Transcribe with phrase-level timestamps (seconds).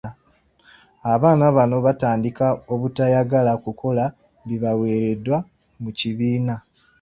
[1.13, 4.05] Abaana bano baatandika obutayagala kukola
[4.47, 5.37] bibaweereddwa
[5.81, 6.55] mu kibiina.